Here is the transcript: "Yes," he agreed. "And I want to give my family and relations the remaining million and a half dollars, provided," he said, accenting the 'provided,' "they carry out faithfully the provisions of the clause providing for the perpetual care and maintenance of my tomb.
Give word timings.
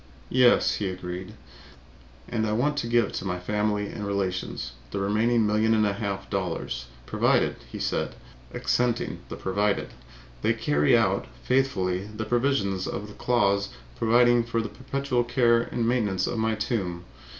"Yes," 0.31 0.73
he 0.77 0.89
agreed. 0.89 1.35
"And 2.27 2.47
I 2.47 2.53
want 2.53 2.75
to 2.77 2.87
give 2.87 3.23
my 3.23 3.37
family 3.37 3.85
and 3.85 4.03
relations 4.07 4.71
the 4.89 4.97
remaining 4.99 5.45
million 5.45 5.75
and 5.75 5.85
a 5.85 5.93
half 5.93 6.27
dollars, 6.27 6.87
provided," 7.05 7.57
he 7.71 7.77
said, 7.77 8.15
accenting 8.51 9.19
the 9.29 9.35
'provided,' 9.35 9.93
"they 10.41 10.53
carry 10.55 10.97
out 10.97 11.27
faithfully 11.43 12.05
the 12.07 12.25
provisions 12.25 12.87
of 12.87 13.09
the 13.09 13.13
clause 13.13 13.69
providing 13.95 14.43
for 14.43 14.59
the 14.59 14.69
perpetual 14.69 15.23
care 15.23 15.61
and 15.61 15.87
maintenance 15.87 16.25
of 16.25 16.39
my 16.39 16.55
tomb. 16.55 17.05